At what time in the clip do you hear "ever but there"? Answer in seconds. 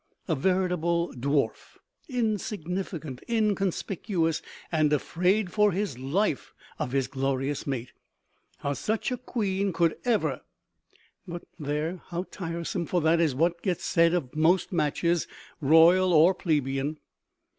10.03-12.01